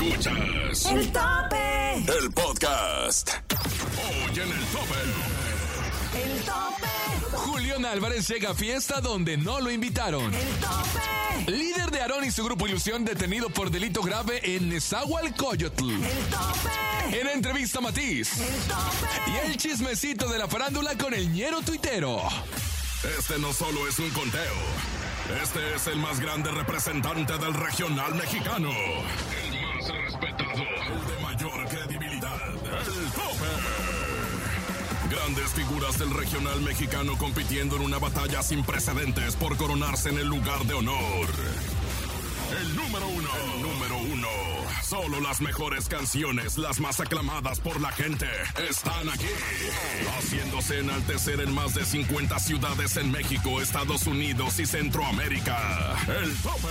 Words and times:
Escuchas 0.00 0.86
El 0.86 1.12
tope. 1.12 1.94
el 2.18 2.32
podcast. 2.32 3.30
Hoy 3.96 4.40
en 4.40 4.50
el 4.50 4.64
tope. 4.66 5.00
El 6.20 6.40
tope. 6.40 7.36
Julián 7.36 7.84
Álvarez 7.84 8.26
llega 8.28 8.50
a 8.50 8.54
fiesta 8.54 9.00
donde 9.00 9.36
no 9.36 9.60
lo 9.60 9.70
invitaron. 9.70 10.34
El 10.34 10.48
tope. 10.56 11.50
Líder 11.50 11.90
de 11.92 12.00
Aarón 12.00 12.24
y 12.24 12.32
su 12.32 12.44
grupo 12.44 12.66
Ilusión 12.66 13.04
detenido 13.04 13.50
por 13.50 13.70
delito 13.70 14.02
grave 14.02 14.40
en 14.42 14.68
Nezahualcóyotl. 14.68 15.90
El 15.90 16.00
tope. 16.00 17.20
En 17.20 17.28
entrevista 17.28 17.80
Matiz. 17.80 18.40
El 18.40 18.54
tope. 18.62 19.30
Y 19.30 19.46
el 19.46 19.56
chismecito 19.56 20.28
de 20.28 20.38
la 20.38 20.48
farándula 20.48 20.96
con 20.98 21.14
el 21.14 21.32
ñero 21.32 21.60
tuitero. 21.62 22.20
Este 23.18 23.38
no 23.38 23.52
solo 23.52 23.86
es 23.86 23.98
un 24.00 24.10
conteo. 24.10 24.54
Este 25.42 25.74
es 25.74 25.86
el 25.86 25.96
más 25.96 26.20
grande 26.20 26.50
representante 26.50 27.38
del 27.38 27.54
regional 27.54 28.14
mexicano. 28.14 28.70
El 29.84 29.92
más 29.92 30.04
respetado. 30.04 30.52
El 30.52 31.06
de 31.06 31.22
mayor 31.22 31.68
credibilidad. 31.68 32.48
El 32.48 33.10
tope. 33.12 33.50
Grandes 35.10 35.52
figuras 35.52 35.98
del 35.98 36.10
regional 36.10 36.60
mexicano 36.62 37.16
compitiendo 37.18 37.76
en 37.76 37.82
una 37.82 37.98
batalla 37.98 38.42
sin 38.42 38.64
precedentes 38.64 39.36
por 39.36 39.56
coronarse 39.56 40.08
en 40.08 40.18
el 40.18 40.26
lugar 40.26 40.64
de 40.64 40.74
honor. 40.74 41.26
El 42.58 42.76
número 42.76 43.08
uno. 43.08 43.28
El 43.54 43.62
número 43.62 43.98
uno. 43.98 44.28
Solo 44.82 45.20
las 45.20 45.40
mejores 45.40 45.88
canciones, 45.88 46.56
las 46.56 46.78
más 46.80 47.00
aclamadas 47.00 47.58
por 47.60 47.80
la 47.80 47.90
gente, 47.90 48.26
están 48.68 49.08
aquí. 49.08 49.26
Haciéndose 50.18 50.80
enaltecer 50.80 51.40
en 51.40 51.52
más 51.54 51.74
de 51.74 51.84
50 51.84 52.38
ciudades 52.38 52.96
en 52.96 53.10
México, 53.10 53.60
Estados 53.60 54.06
Unidos 54.06 54.60
y 54.60 54.66
Centroamérica. 54.66 55.96
El 56.06 56.34
tope. 56.36 56.68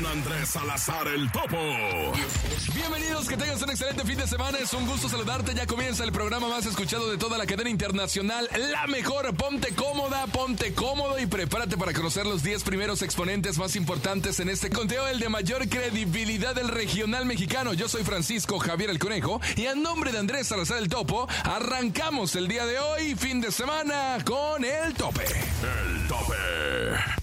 Con 0.00 0.12
Andrés 0.12 0.48
Salazar 0.48 1.08
el 1.08 1.30
Topo. 1.30 1.58
Bienvenidos, 2.74 3.28
que 3.28 3.36
tengas 3.36 3.60
un 3.60 3.68
excelente 3.68 4.02
fin 4.04 4.16
de 4.16 4.26
semana. 4.26 4.56
Es 4.58 4.72
un 4.72 4.86
gusto 4.86 5.10
saludarte. 5.10 5.54
Ya 5.54 5.66
comienza 5.66 6.04
el 6.04 6.12
programa 6.12 6.48
más 6.48 6.64
escuchado 6.64 7.10
de 7.10 7.18
toda 7.18 7.36
la 7.36 7.44
cadena 7.44 7.68
internacional. 7.68 8.48
La 8.72 8.86
mejor. 8.86 9.34
Ponte 9.34 9.74
cómoda, 9.74 10.26
ponte 10.28 10.72
cómodo 10.72 11.18
y 11.18 11.26
prepárate 11.26 11.76
para 11.76 11.92
conocer 11.92 12.24
los 12.24 12.42
10 12.42 12.62
primeros 12.62 13.02
exponentes 13.02 13.58
más 13.58 13.76
importantes 13.76 14.40
en 14.40 14.48
este 14.48 14.70
conteo, 14.70 15.06
el 15.06 15.18
de 15.18 15.28
mayor 15.28 15.68
credibilidad 15.68 16.54
del 16.54 16.68
regional 16.68 17.26
mexicano. 17.26 17.74
Yo 17.74 17.88
soy 17.88 18.02
Francisco 18.02 18.58
Javier 18.58 18.88
el 18.88 18.98
Conejo 18.98 19.40
y 19.56 19.66
a 19.66 19.74
nombre 19.74 20.12
de 20.12 20.18
Andrés 20.18 20.46
Salazar 20.46 20.78
el 20.78 20.88
Topo, 20.88 21.28
arrancamos 21.44 22.36
el 22.36 22.48
día 22.48 22.64
de 22.64 22.78
hoy, 22.78 23.14
fin 23.16 23.40
de 23.40 23.52
semana, 23.52 24.18
con 24.24 24.64
el 24.64 24.94
tope. 24.94 25.24
El 25.24 26.08
tope. 26.08 26.34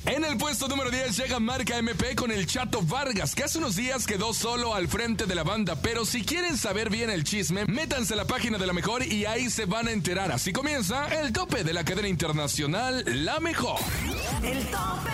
En 0.05 0.23
el 0.23 0.37
puesto 0.37 0.67
número 0.67 0.89
10 0.89 1.17
llega 1.17 1.39
Marca 1.39 1.77
MP 1.77 2.15
con 2.15 2.31
el 2.31 2.45
Vargas, 2.71 3.33
que 3.33 3.43
hace 3.43 3.57
unos 3.57 3.75
días 3.75 4.05
quedó 4.05 4.33
solo 4.33 4.73
al 4.73 4.87
frente 4.87 5.25
de 5.25 5.35
la 5.35 5.43
banda. 5.43 5.75
Pero 5.81 6.05
si 6.05 6.23
quieren 6.23 6.57
saber 6.57 6.89
bien 6.89 7.09
el 7.09 7.23
chisme, 7.23 7.65
métanse 7.65 8.13
a 8.13 8.17
la 8.17 8.25
página 8.25 8.57
de 8.57 8.67
la 8.67 8.73
mejor 8.73 9.05
y 9.05 9.25
ahí 9.25 9.49
se 9.49 9.65
van 9.65 9.87
a 9.87 9.91
enterar. 9.91 10.31
Así 10.31 10.53
comienza 10.53 11.07
el 11.07 11.33
tope 11.33 11.63
de 11.63 11.73
la 11.73 11.83
cadena 11.83 12.07
internacional 12.07 13.03
La 13.07 13.39
Mejor. 13.39 13.79
El 14.43 14.59
tope. 14.65 15.11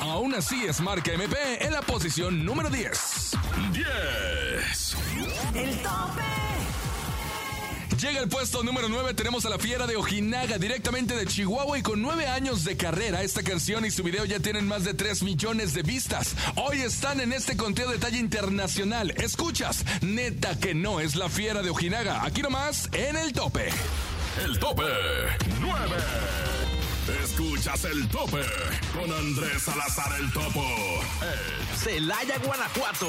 Aún 0.00 0.34
así 0.34 0.64
es 0.64 0.80
Marca 0.80 1.12
MP 1.12 1.64
en 1.64 1.72
la 1.72 1.82
posición 1.82 2.44
número 2.44 2.70
10. 2.70 3.32
10. 3.72 4.96
El 5.54 5.78
tope. 5.82 6.47
Llega 7.96 8.20
el 8.20 8.28
puesto 8.28 8.62
número 8.62 8.88
9, 8.88 9.14
tenemos 9.14 9.44
a 9.44 9.48
la 9.48 9.58
fiera 9.58 9.86
de 9.86 9.96
Ojinaga, 9.96 10.58
directamente 10.58 11.16
de 11.16 11.26
Chihuahua 11.26 11.78
y 11.78 11.82
con 11.82 12.00
9 12.00 12.26
años 12.26 12.62
de 12.64 12.76
carrera. 12.76 13.22
Esta 13.22 13.42
canción 13.42 13.84
y 13.84 13.90
su 13.90 14.02
video 14.02 14.24
ya 14.24 14.38
tienen 14.38 14.68
más 14.68 14.84
de 14.84 14.94
3 14.94 15.22
millones 15.22 15.74
de 15.74 15.82
vistas. 15.82 16.36
Hoy 16.56 16.80
están 16.80 17.20
en 17.20 17.32
este 17.32 17.56
conteo 17.56 17.90
de 17.90 17.98
talla 17.98 18.18
internacional. 18.18 19.10
Escuchas, 19.16 19.84
neta 20.02 20.58
que 20.58 20.74
no 20.74 21.00
es 21.00 21.16
la 21.16 21.28
fiera 21.28 21.62
de 21.62 21.70
Ojinaga. 21.70 22.24
Aquí 22.24 22.42
nomás, 22.42 22.88
en 22.92 23.16
el 23.16 23.32
tope. 23.32 23.70
El 24.44 24.58
tope. 24.58 24.84
9. 25.60 25.96
Escuchas 27.24 27.84
el 27.84 28.06
tope 28.08 28.42
con 28.92 29.10
Andrés 29.10 29.62
Salazar 29.62 30.20
el 30.20 30.30
Topo. 30.30 30.62
El 31.22 31.78
Celaya, 31.78 32.38
Guanajuato. 32.38 33.08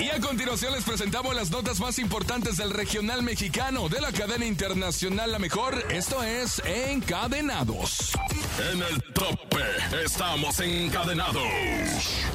Y 0.00 0.10
a 0.10 0.20
continuación 0.20 0.72
les 0.72 0.82
presentamos 0.82 1.34
las 1.36 1.50
notas 1.50 1.78
más 1.78 1.98
importantes 2.00 2.56
del 2.56 2.70
regional 2.70 3.22
mexicano 3.22 3.88
de 3.88 4.00
la 4.00 4.10
cadena 4.10 4.44
internacional 4.44 5.30
La 5.30 5.38
Mejor. 5.38 5.84
Esto 5.90 6.22
es 6.22 6.60
Encadenados. 6.64 8.12
En 8.72 8.82
el 8.82 9.02
tope 9.12 9.62
estamos 10.04 10.58
encadenados. 10.60 11.42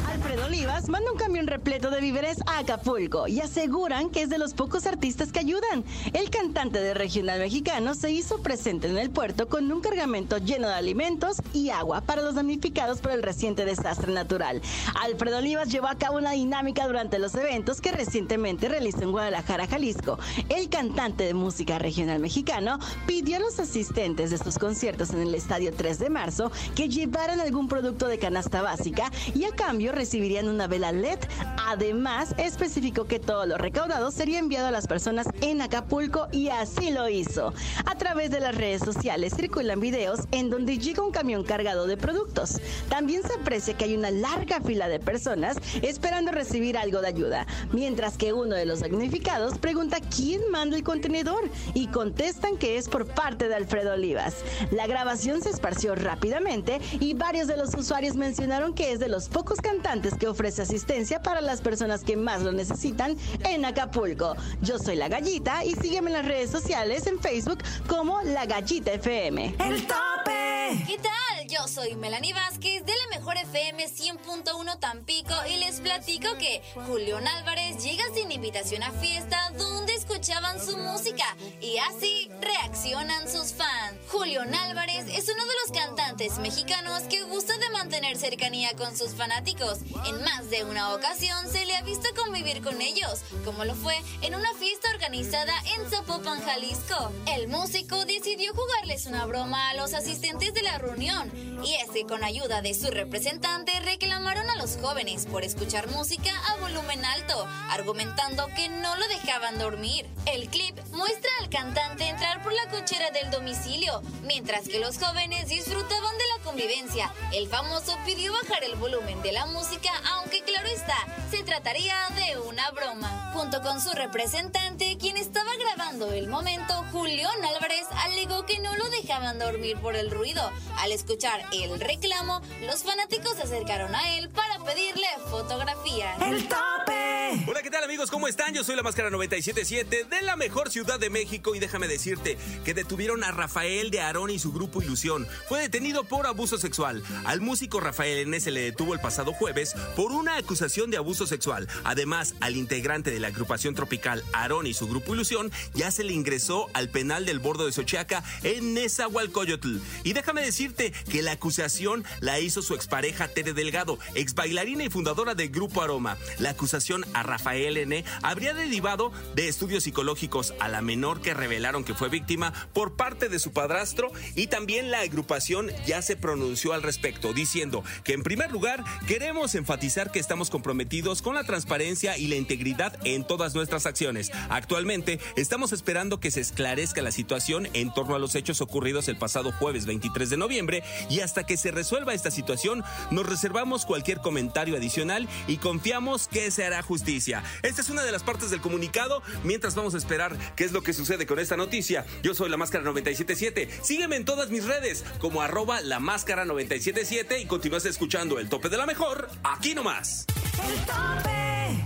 Alfredo 0.08 0.46
Olivas 0.46 0.88
manda 0.90 1.12
un 1.12 1.18
camión 1.18 1.48
repleto 1.48 1.92
de 1.92 2.02
víveres 2.02 2.38
a 2.46 2.60
Acapulco 2.60 3.28
y 3.28 3.42
aseguran 3.42 4.10
que 4.10 4.24
es 4.24 4.30
de 4.30 4.38
los 4.38 4.54
pocos 4.54 4.86
artistas 4.86 5.32
que 5.32 5.40
ayudan. 5.40 5.84
El 6.14 6.30
cantante 6.30 6.80
de 6.80 6.94
regional 6.94 7.40
mexicano 7.40 7.94
se 7.94 8.12
hizo 8.12 8.42
presente 8.42 8.88
en 8.88 8.98
el 8.98 9.10
puerto 9.10 9.48
con 9.48 9.72
un 9.72 9.82
cargamento 9.82 10.38
lleno 10.38 10.68
de 10.68 10.74
alimentos 10.74 11.38
y 11.54 11.70
agua 11.70 12.02
para 12.02 12.22
los 12.22 12.36
damnificados 12.36 13.00
por 13.00 13.12
el 13.12 13.24
reciente 13.24 13.66
desastre 13.66 14.12
natural. 14.12 14.62
Alfredo 15.02 15.38
Olivas 15.38 15.70
llevó 15.70 15.88
a 15.88 15.98
cabo 15.98 16.18
una 16.18 16.32
dinámica 16.32 16.88
durante 16.88 17.20
los 17.20 17.36
eventos 17.36 17.49
que 17.82 17.92
recientemente 17.92 18.70
realizó 18.70 19.02
en 19.02 19.12
Guadalajara, 19.12 19.66
Jalisco. 19.66 20.20
El 20.50 20.70
cantante 20.70 21.24
de 21.24 21.34
música 21.34 21.80
regional 21.80 22.20
mexicano 22.20 22.78
pidió 23.08 23.38
a 23.38 23.40
los 23.40 23.60
asistentes 23.60 24.30
de 24.30 24.36
estos 24.36 24.60
conciertos 24.60 25.10
en 25.10 25.22
el 25.22 25.34
estadio 25.34 25.74
3 25.74 25.98
de 25.98 26.12
marzo 26.12 26.52
que 26.76 26.90
llevaran 26.90 27.40
algún 27.40 27.68
producto 27.68 28.08
de 28.08 28.20
canasta 28.20 28.62
básica 28.62 29.12
y 29.34 29.46
a 29.46 29.50
cambio 29.50 29.92
recibirían 29.92 30.48
una 30.48 30.68
vela 30.68 30.92
LED. 30.92 31.18
Además, 31.66 32.36
especificó 32.38 33.06
que 33.06 33.20
todo 33.20 33.48
lo 33.48 33.58
recaudado 33.58 34.12
sería 34.12 34.38
enviado 34.38 34.68
a 34.68 34.72
las 34.72 34.86
personas 34.86 35.28
en 35.42 35.62
Acapulco 35.62 36.28
y 36.32 36.50
así 36.50 36.92
lo 36.92 37.10
hizo. 37.10 37.56
A 37.88 37.96
través 37.96 38.30
de 38.30 38.42
las 38.42 38.56
redes 38.56 38.84
sociales 38.84 39.34
circulan 39.36 39.80
videos 39.80 40.22
en 40.32 40.52
donde 40.52 40.78
llega 40.78 41.04
un 41.04 41.12
camión 41.12 41.44
cargado 41.44 41.88
de 41.88 41.98
productos. 41.98 42.62
También 42.90 43.24
se 43.24 43.34
aprecia 43.34 43.76
que 43.76 43.86
hay 43.86 43.96
una 43.96 44.12
larga 44.12 44.62
fila 44.62 44.88
de 44.88 45.00
personas 45.00 45.58
esperando 45.82 46.32
recibir 46.32 46.78
algo 46.78 47.02
de 47.02 47.08
ayuda, 47.08 47.39
mientras 47.72 48.18
que 48.18 48.34
uno 48.34 48.56
de 48.56 48.66
los 48.66 48.80
damnificados 48.82 49.58
pregunta 49.58 49.98
quién 50.16 50.42
manda 50.52 50.78
el 50.78 50.84
contenedor 50.84 51.50
y 51.74 51.88
contestan 51.88 52.58
que 52.58 52.78
es 52.78 52.90
por 52.90 53.06
parte 53.06 53.48
de 53.48 53.56
Alfredo 53.56 53.94
Olivas. 53.94 54.36
La 54.72 54.88
grabación 54.88 55.42
se 55.42 55.50
esparció 55.50 55.96
rápidamente 55.96 56.80
y 57.00 57.14
varios 57.14 57.48
de 57.48 57.58
los 57.58 57.74
usuarios 57.76 58.16
mencionaron 58.16 58.74
que 58.74 58.92
es 58.92 59.00
de 59.00 59.10
los 59.10 59.30
pocos 59.30 59.60
cantantes 59.62 60.16
que 60.16 60.28
ofrece 60.28 60.62
asistencia 60.62 61.22
para 61.22 61.42
las 61.42 61.62
personas 61.62 62.04
que 62.04 62.18
más 62.18 62.42
lo 62.42 62.52
necesitan 62.52 63.18
en 63.44 63.66
Acapulco. 63.66 64.36
Yo 64.62 64.80
soy 64.80 64.96
La 64.96 65.08
Gallita 65.08 65.64
y 65.66 65.74
sígueme 65.76 66.10
en 66.10 66.18
las 66.18 66.26
redes 66.26 66.50
sociales 66.50 67.08
en 67.08 67.20
Facebook 67.20 67.60
como 67.88 68.22
La 68.24 68.46
Gallita 68.46 68.92
FM. 68.94 69.56
El 69.60 69.88
tope. 69.88 70.84
¿Qué 70.86 70.98
tal? 70.98 71.29
Yo 71.50 71.68
soy 71.68 71.96
Melanie 71.96 72.36
Vázquez 72.36 72.86
de 72.86 72.94
la 72.94 73.18
Mejor 73.18 73.36
FM 73.38 73.84
100.1 73.84 74.80
Tampico 74.80 75.34
y 75.50 75.58
les 75.58 75.80
platico 75.80 76.28
que 76.38 76.62
Julián 76.86 77.28
Álvarez 77.28 77.84
llega 77.84 78.04
sin 78.14 78.32
invitación 78.32 78.84
a 78.84 78.92
fiesta 78.92 79.52
donde 79.58 79.96
escuchaban 79.96 80.64
su 80.64 80.78
música 80.78 81.26
y 81.60 81.78
así 81.78 82.30
reaccionan 82.40 83.28
sus 83.28 83.54
fans. 83.54 83.98
Julián 84.10 84.54
Álvarez 84.54 85.08
es 85.08 85.28
uno 85.28 85.44
de 85.44 85.54
los 85.64 85.72
cantantes 85.72 86.38
mexicanos 86.38 87.04
que 87.04 87.24
gusta 87.24 87.58
de 87.58 87.70
mantener 87.72 88.18
cercanía 88.18 88.76
con 88.76 88.96
sus 88.96 89.16
fanáticos. 89.16 89.80
En 90.06 90.22
más 90.24 90.52
de 90.52 90.66
una 90.66 90.94
ocasión 90.94 91.50
se 91.52 91.66
le 91.66 91.76
ha 91.76 91.82
visto 91.82 92.10
convivir 92.16 92.62
con 92.62 92.80
ellos, 92.80 93.22
como 93.44 93.66
lo 93.66 93.74
fue 93.74 93.96
en 94.22 94.36
una 94.36 94.54
fiesta 94.54 94.92
organizada 94.92 95.54
en 95.76 95.90
Zapopan, 95.90 96.44
Jalisco. 96.44 97.12
El 97.26 97.48
músico 97.48 98.06
decidió 98.06 98.54
jugarles 98.54 99.08
una 99.08 99.26
broma 99.26 99.72
a 99.72 99.74
los 99.74 99.96
asistentes 99.96 100.54
de 100.54 100.62
la 100.62 100.78
reunión 100.78 101.39
Y 101.64 101.74
es 101.76 101.90
con 102.08 102.24
ayuda 102.24 102.62
de 102.62 102.74
su 102.74 102.90
representante 102.90 103.72
reclamaron 103.82 104.50
a 104.50 104.56
los 104.56 104.78
jóvenes 104.78 105.26
por 105.26 105.44
escuchar 105.44 105.90
música 105.90 106.32
a 106.48 106.56
volumen 106.58 107.04
alto, 107.04 107.46
argumentando 107.70 108.48
que 108.56 108.70
no 108.70 108.96
lo 108.96 109.08
dejaban 109.08 109.58
dormir. 109.58 110.06
El 110.26 110.50
clip 110.50 110.78
muestra 110.92 111.30
al 111.42 111.50
cantante 111.50 112.08
entrar 112.08 112.42
por 112.42 112.54
la 112.54 112.70
cochera 112.70 113.12
del 113.12 113.32
domicilio, 113.32 114.02
mientras 114.24 114.68
que 114.68 114.80
los 114.80 114.98
jóvenes 114.98 115.50
disfrutaban 115.50 116.18
de 116.18 116.24
la 116.38 116.44
convivencia. 116.44 117.14
El 117.34 117.48
famoso 117.48 117.98
pidió 118.06 118.32
bajar 118.34 118.64
el 118.64 118.76
volumen 118.76 119.22
de 119.22 119.34
la 119.34 119.46
música, 119.48 119.92
aunque 120.14 120.42
claro 120.44 120.68
está, 120.68 120.98
se 121.30 121.44
trataría 121.44 121.96
de 122.16 122.40
una 122.40 122.72
broma. 122.72 123.32
Junto 123.34 123.62
con 123.62 123.82
su 123.82 123.92
representante, 123.92 124.98
quien 124.98 125.18
estaba 125.18 125.56
grabando 125.58 126.12
el 126.12 126.28
momento, 126.28 126.86
Julián 126.92 127.44
Álvarez 127.44 127.86
alegó 128.06 128.46
que 128.46 128.60
no 128.60 128.76
lo 128.78 128.90
dejaban 128.90 129.38
dormir 129.40 129.78
por 129.80 129.96
el 129.96 130.12
ruido. 130.12 130.50
Al 130.78 130.92
escuchar 130.92 131.29
el 131.52 131.80
reclamo, 131.80 132.42
los 132.66 132.84
fanáticos 132.84 133.36
se 133.36 133.44
acercaron 133.44 133.94
a 133.94 134.18
él 134.18 134.30
para 134.30 134.60
pedirle 134.66 135.06
fotografía. 135.30 136.16
El 136.22 136.48
tope. 136.48 137.09
Hola, 137.46 137.62
¿qué 137.62 137.70
tal 137.70 137.84
amigos? 137.84 138.10
¿Cómo 138.10 138.28
están? 138.28 138.56
Yo 138.56 138.64
soy 138.64 138.76
la 138.76 138.82
Máscara 138.82 139.12
977 139.12 140.06
de 140.06 140.22
la 140.24 140.36
mejor 140.36 140.72
ciudad 140.72 141.00
de 141.00 141.12
México 141.12 141.54
y 141.54 141.60
déjame 141.60 141.88
decirte 141.88 142.40
que 142.66 142.74
detuvieron 142.74 143.24
a 143.24 143.30
Rafael 143.30 143.92
de 143.92 144.02
Arón 144.02 144.32
y 144.32 144.40
su 144.40 144.52
grupo 144.52 144.82
Ilusión. 144.82 145.28
Fue 145.48 145.62
detenido 145.62 146.04
por 146.06 146.26
abuso 146.26 146.58
sexual. 146.58 147.04
Al 147.26 147.40
músico 147.42 147.80
Rafael 147.80 148.18
N 148.18 148.40
se 148.40 148.50
le 148.50 148.62
detuvo 148.62 148.96
el 148.96 149.00
pasado 149.00 149.32
jueves 149.32 149.76
por 149.96 150.12
una 150.12 150.38
acusación 150.38 150.90
de 150.90 150.98
abuso 150.98 151.28
sexual. 151.28 151.68
Además, 151.84 152.34
al 152.40 152.56
integrante 152.56 153.12
de 153.12 153.20
la 153.20 153.28
agrupación 153.28 153.76
tropical 153.76 154.24
Arón 154.34 154.66
y 154.66 154.74
su 154.74 154.88
grupo 154.88 155.14
Ilusión 155.14 155.52
ya 155.76 155.92
se 155.92 156.04
le 156.04 156.14
ingresó 156.14 156.68
al 156.74 156.90
penal 156.90 157.28
del 157.28 157.38
bordo 157.38 157.68
de 157.68 157.74
Sochiaca 157.74 158.24
en 158.42 158.74
Nezahualcóyotl. 158.74 159.78
Y 160.04 160.14
déjame 160.14 160.42
decirte 160.42 160.94
que 161.12 161.22
la 161.22 161.34
acusación 161.34 162.04
la 162.22 162.40
hizo 162.40 162.64
su 162.64 162.74
expareja 162.74 163.28
Tere 163.28 163.54
Delgado, 163.54 164.00
ex 164.16 164.34
bailarina 164.34 164.84
y 164.84 164.90
fundadora 164.90 165.36
del 165.36 165.50
grupo 165.50 165.84
Aroma. 165.84 166.18
La 166.40 166.50
acusación 166.52 167.06
a 167.14 167.19
Rafael 167.24 167.78
N 167.78 168.04
habría 168.22 168.54
derivado 168.54 169.12
de 169.36 169.48
estudios 169.48 169.84
psicológicos 169.84 170.54
a 170.60 170.68
la 170.68 170.82
menor 170.82 171.22
que 171.22 171.34
revelaron 171.34 171.84
que 171.84 171.94
fue 171.94 172.10
víctima 172.10 172.54
por 172.74 172.96
parte 172.96 173.30
de 173.30 173.40
su 173.40 173.52
padrastro 173.52 174.12
y 174.36 174.48
también 174.48 174.92
la 174.92 175.02
agrupación 175.02 175.70
ya 175.86 176.02
se 176.02 176.16
pronunció 176.16 176.74
al 176.74 176.84
respecto 176.84 177.34
diciendo 177.34 177.84
que 178.04 178.14
en 178.14 178.24
primer 178.24 178.52
lugar 178.52 178.84
queremos 179.08 179.56
enfatizar 179.56 180.12
que 180.12 180.20
estamos 180.20 180.50
comprometidos 180.50 181.22
con 181.22 181.36
la 181.36 181.44
transparencia 181.44 182.18
y 182.18 182.28
la 182.28 182.36
integridad 182.36 182.98
en 183.04 183.26
todas 183.26 183.56
nuestras 183.56 183.86
acciones. 183.86 184.32
Actualmente 184.50 185.20
estamos 185.36 185.72
esperando 185.72 186.20
que 186.20 186.32
se 186.32 186.42
esclarezca 186.42 187.02
la 187.02 187.12
situación 187.12 187.68
en 187.74 187.94
torno 187.94 188.16
a 188.16 188.20
los 188.20 188.36
hechos 188.36 188.62
ocurridos 188.62 189.08
el 189.08 189.18
pasado 189.18 189.52
jueves 189.52 189.86
23 189.86 190.30
de 190.30 190.38
noviembre 190.38 190.84
y 191.10 191.22
hasta 191.22 191.46
que 191.46 191.58
se 191.58 191.72
resuelva 191.72 192.14
esta 192.14 192.32
situación 192.32 192.84
nos 193.12 193.28
reservamos 193.28 193.86
cualquier 193.86 194.20
comentario 194.20 194.76
adicional 194.76 195.28
y 195.48 195.58
confiamos 195.58 196.28
que 196.28 196.52
se 196.52 196.66
hará 196.66 196.82
justicia. 196.82 197.09
Esta 197.10 197.82
es 197.82 197.90
una 197.90 198.04
de 198.04 198.12
las 198.12 198.22
partes 198.22 198.52
del 198.52 198.62
comunicado 198.62 199.24
mientras 199.44 199.74
vamos 199.74 199.96
a 199.96 199.98
esperar 199.98 200.38
qué 200.56 200.64
es 200.64 200.72
lo 200.72 200.84
que 200.84 200.94
sucede 200.94 201.26
con 201.26 201.40
esta 201.40 201.58
noticia. 201.58 202.06
Yo 202.22 202.36
soy 202.36 202.50
la 202.50 202.58
Máscara 202.58 202.84
977. 202.84 203.70
Sígueme 203.82 204.16
en 204.16 204.26
todas 204.26 204.50
mis 204.52 204.66
redes 204.66 205.04
como 205.20 205.42
arroba 205.42 205.82
la 205.82 206.00
Máscara 206.00 206.46
977 206.46 207.40
y 207.40 207.46
continúas 207.46 207.86
escuchando 207.86 208.38
el 208.38 208.48
tope 208.48 208.70
de 208.70 208.78
la 208.78 208.86
mejor 208.86 209.28
aquí 209.44 209.74
nomás. 209.74 210.26
El 210.64 210.76
tope. 210.86 211.84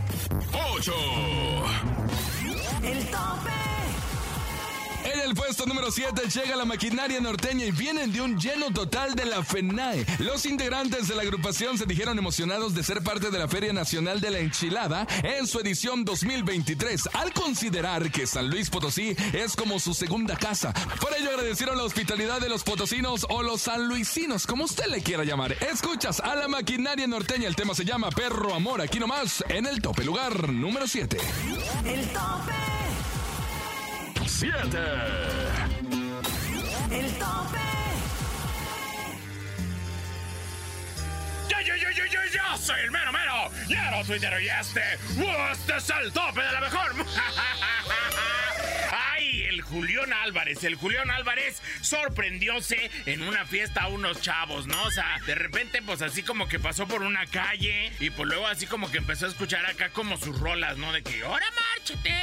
8. 0.75 0.93
El 2.83 3.05
tope. 3.05 3.62
El 5.23 5.35
puesto 5.35 5.65
número 5.65 5.89
7 5.89 6.21
llega 6.27 6.57
la 6.57 6.65
maquinaria 6.65 7.21
norteña 7.21 7.65
y 7.65 7.71
vienen 7.71 8.11
de 8.11 8.19
un 8.19 8.37
lleno 8.37 8.71
total 8.71 9.15
de 9.15 9.25
la 9.25 9.41
FENAE. 9.41 10.05
Los 10.19 10.45
integrantes 10.45 11.07
de 11.07 11.15
la 11.15 11.21
agrupación 11.21 11.77
se 11.77 11.85
dijeron 11.85 12.17
emocionados 12.17 12.73
de 12.73 12.83
ser 12.83 13.01
parte 13.01 13.31
de 13.31 13.39
la 13.39 13.47
Feria 13.47 13.71
Nacional 13.71 14.19
de 14.19 14.31
la 14.31 14.39
Enchilada 14.39 15.07
en 15.23 15.47
su 15.47 15.59
edición 15.59 16.03
2023, 16.03 17.09
al 17.13 17.31
considerar 17.31 18.11
que 18.11 18.27
San 18.27 18.49
Luis 18.49 18.69
Potosí 18.69 19.15
es 19.31 19.55
como 19.55 19.79
su 19.79 19.93
segunda 19.93 20.35
casa. 20.35 20.73
Por 20.99 21.15
ello 21.17 21.29
agradecieron 21.29 21.77
la 21.77 21.83
hospitalidad 21.83 22.41
de 22.41 22.49
los 22.49 22.63
potosinos 22.63 23.25
o 23.29 23.43
los 23.43 23.61
sanluisinos, 23.61 24.45
como 24.45 24.65
usted 24.65 24.87
le 24.87 25.01
quiera 25.01 25.23
llamar. 25.23 25.53
Escuchas 25.71 26.19
a 26.19 26.35
la 26.35 26.49
maquinaria 26.49 27.07
norteña, 27.07 27.47
el 27.47 27.55
tema 27.55 27.73
se 27.73 27.85
llama 27.85 28.09
Perro 28.09 28.53
Amor, 28.53 28.81
aquí 28.81 28.99
nomás 28.99 29.43
en 29.47 29.67
el 29.67 29.81
tope 29.81 30.03
lugar 30.03 30.49
número 30.49 30.85
7. 30.85 31.17
El 31.85 32.07
tope. 32.07 32.72
7. 34.43 34.77
El 36.91 37.11
tope. 37.13 37.59
Yo, 41.47 41.61
yo, 41.61 41.75
yo, 41.77 41.89
yo, 41.91 42.05
yo, 42.07 42.19
yo 42.29 42.57
soy 42.57 42.81
el 42.81 42.91
mero 42.91 43.13
mero. 43.13 43.49
Yero 43.69 44.03
Twitter 44.05 44.33
y 44.41 44.49
este. 44.49 44.81
Este 45.53 45.77
es 45.77 45.89
el 45.89 46.11
tope 46.11 46.41
de 46.41 46.51
la 46.51 46.59
mejor. 46.59 46.91
Ay, 48.91 49.43
el 49.43 49.61
Julián 49.61 50.11
Álvarez. 50.11 50.61
El 50.65 50.75
Julián 50.75 51.09
Álvarez 51.09 51.61
sorprendióse 51.79 52.91
en 53.05 53.21
una 53.23 53.45
fiesta 53.45 53.83
a 53.83 53.87
unos 53.87 54.19
chavos, 54.19 54.67
¿no? 54.67 54.83
O 54.83 54.91
sea, 54.91 55.21
de 55.25 55.35
repente, 55.35 55.81
pues 55.81 56.01
así 56.01 56.21
como 56.21 56.49
que 56.49 56.59
pasó 56.59 56.85
por 56.85 57.01
una 57.01 57.25
calle 57.27 57.93
y 58.01 58.09
pues 58.09 58.27
luego 58.27 58.45
así 58.47 58.67
como 58.67 58.91
que 58.91 58.97
empezó 58.97 59.25
a 59.25 59.29
escuchar 59.29 59.65
acá 59.65 59.91
como 59.91 60.17
sus 60.17 60.37
rolas, 60.37 60.75
¿no? 60.75 60.91
De 60.91 61.01
que, 61.01 61.23
¡ahora 61.23 61.45
márchate! 61.77 62.13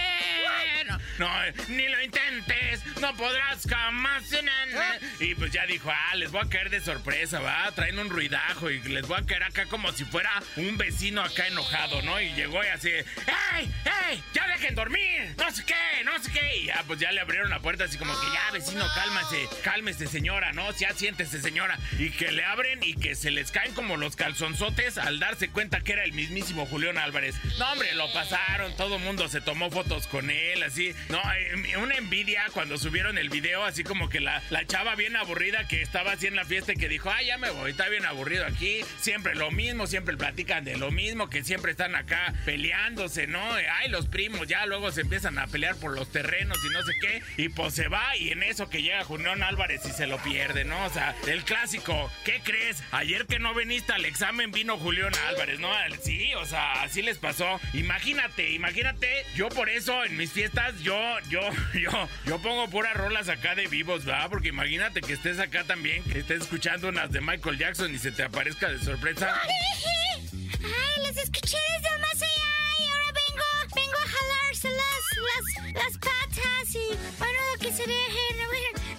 No, 1.18 1.26
no, 1.26 1.52
ni 1.68 1.88
lo 1.88 2.02
intentes, 2.02 2.84
no 3.00 3.14
podrás 3.16 3.66
jamás. 3.68 4.22
na". 4.30 4.98
Y 5.20 5.34
pues 5.34 5.52
ya 5.52 5.66
dijo, 5.66 5.90
ah, 5.90 6.14
les 6.16 6.30
voy 6.30 6.42
a 6.44 6.48
caer 6.48 6.70
de 6.70 6.80
sorpresa, 6.80 7.40
va, 7.40 7.70
traen 7.72 7.98
un 7.98 8.08
ruidajo 8.10 8.70
y 8.70 8.80
les 8.80 9.06
voy 9.06 9.18
a 9.20 9.26
caer 9.26 9.44
acá 9.44 9.66
como 9.66 9.92
si 9.92 10.04
fuera 10.04 10.30
un 10.56 10.76
vecino 10.78 11.22
acá 11.22 11.46
enojado, 11.46 12.02
¿no? 12.02 12.20
Y 12.20 12.32
llegó 12.34 12.62
y 12.64 12.68
así, 12.68 12.88
¡Ey, 12.90 13.70
ey! 14.10 14.22
¡Ya 14.32 14.46
dejen 14.48 14.74
dormir! 14.74 15.34
No 15.38 15.50
sé 15.50 15.64
qué, 15.64 16.04
no 16.04 16.18
sé 16.22 16.30
qué. 16.32 16.56
Y 16.58 16.66
ya, 16.66 16.82
pues 16.86 16.98
ya 17.00 17.12
le 17.12 17.20
abrieron 17.20 17.50
la 17.50 17.60
puerta 17.60 17.84
así 17.84 17.98
como 17.98 18.12
que 18.12 18.26
ya, 18.32 18.50
vecino, 18.52 18.86
cálmase, 18.94 19.48
cálmese, 19.62 20.06
señora, 20.06 20.52
¿no? 20.52 20.70
Ya 20.76 20.92
siéntese, 20.94 21.40
señora. 21.40 21.78
Y 21.98 22.10
que 22.10 22.32
le 22.32 22.44
abren 22.44 22.80
y 22.82 22.94
que 22.94 23.14
se 23.14 23.30
les 23.30 23.50
caen 23.50 23.74
como 23.74 23.96
los 23.96 24.16
calzonzotes 24.16 24.98
al 24.98 25.18
darse 25.20 25.48
cuenta 25.50 25.80
que 25.80 25.92
era 25.92 26.04
el 26.04 26.12
mismísimo 26.12 26.66
Julián 26.66 26.98
Álvarez. 26.98 27.36
No, 27.58 27.72
hombre, 27.72 27.94
lo 27.94 28.12
pasaron, 28.12 28.76
todo 28.76 28.96
el 28.96 29.02
mundo 29.02 29.28
se 29.28 29.40
tomó 29.40 29.70
fotos 29.70 30.06
con 30.06 30.30
él, 30.30 30.62
así. 30.62 30.79
No, 31.08 31.20
eh, 31.34 31.76
una 31.76 31.96
envidia 31.96 32.44
cuando 32.52 32.78
subieron 32.78 33.18
el 33.18 33.28
video, 33.28 33.64
así 33.64 33.84
como 33.84 34.08
que 34.08 34.20
la, 34.20 34.42
la 34.50 34.66
chava 34.66 34.94
bien 34.94 35.16
aburrida 35.16 35.68
que 35.68 35.82
estaba 35.82 36.12
así 36.12 36.26
en 36.26 36.36
la 36.36 36.44
fiesta 36.44 36.72
y 36.72 36.76
que 36.76 36.88
dijo, 36.88 37.10
ay, 37.10 37.26
ya 37.26 37.38
me 37.38 37.50
voy, 37.50 37.72
está 37.72 37.88
bien 37.88 38.04
aburrido 38.06 38.46
aquí. 38.46 38.80
Siempre 39.00 39.34
lo 39.34 39.50
mismo, 39.50 39.86
siempre 39.86 40.16
platican 40.16 40.64
de 40.64 40.76
lo 40.76 40.90
mismo, 40.90 41.28
que 41.30 41.44
siempre 41.44 41.72
están 41.72 41.94
acá 41.94 42.32
peleándose, 42.44 43.26
¿no? 43.26 43.42
Ay, 43.52 43.88
los 43.88 44.06
primos 44.06 44.46
ya 44.46 44.66
luego 44.66 44.90
se 44.92 45.02
empiezan 45.02 45.38
a 45.38 45.46
pelear 45.46 45.76
por 45.76 45.92
los 45.94 46.10
terrenos 46.10 46.58
y 46.64 46.68
no 46.68 46.82
sé 46.82 46.92
qué. 47.00 47.22
Y 47.36 47.48
pues 47.48 47.74
se 47.74 47.88
va 47.88 48.16
y 48.16 48.30
en 48.30 48.42
eso 48.42 48.68
que 48.68 48.82
llega 48.82 49.04
Julián 49.04 49.42
Álvarez 49.42 49.82
y 49.86 49.92
se 49.92 50.06
lo 50.06 50.18
pierde, 50.18 50.64
¿no? 50.64 50.84
O 50.84 50.90
sea, 50.90 51.14
el 51.26 51.44
clásico, 51.44 52.10
¿qué 52.24 52.40
crees? 52.44 52.82
Ayer 52.92 53.26
que 53.26 53.38
no 53.38 53.54
viniste 53.54 53.92
al 53.92 54.04
examen 54.04 54.52
vino 54.52 54.78
Julián 54.78 55.12
Álvarez, 55.28 55.60
¿no? 55.60 55.70
Sí, 56.02 56.32
o 56.34 56.46
sea, 56.46 56.82
así 56.82 57.02
les 57.02 57.18
pasó. 57.18 57.60
Imagínate, 57.72 58.50
imagínate, 58.50 59.24
yo 59.34 59.48
por 59.48 59.68
eso 59.68 60.04
en 60.04 60.16
mis 60.16 60.32
fiestas, 60.32 60.69
yo, 60.78 61.18
yo, 61.28 61.40
yo, 61.74 62.08
yo 62.24 62.38
pongo 62.38 62.68
puras 62.68 62.94
rolas 62.94 63.28
acá 63.28 63.54
de 63.54 63.66
vivos, 63.66 64.04
¿verdad? 64.04 64.28
Porque 64.30 64.48
imagínate 64.48 65.00
que 65.00 65.14
estés 65.14 65.38
acá 65.38 65.64
también, 65.64 66.02
que 66.04 66.20
estés 66.20 66.42
escuchando 66.42 66.88
unas 66.88 67.10
de 67.10 67.20
Michael 67.20 67.58
Jackson 67.58 67.94
y 67.94 67.98
se 67.98 68.12
te 68.12 68.22
aparezca 68.22 68.68
de 68.68 68.78
sorpresa. 68.78 69.34
Ay, 69.44 71.02
las 71.04 71.16
escuché 71.16 71.58
desde 71.76 71.98
más 71.98 72.14
allá 72.14 72.52
y 72.78 72.84
ahora 72.84 73.12
vengo, 73.12 73.44
vengo 73.74 73.98
a 73.98 74.08
jalarse 74.08 74.68
las, 74.70 75.74
las, 75.74 75.74
las 75.74 75.98
patas 75.98 76.74
y 76.74 77.18
bueno, 77.18 77.40
que 77.60 77.72
se 77.72 77.86
dejen. 77.86 78.30